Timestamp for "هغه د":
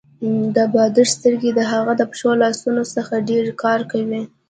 1.71-2.01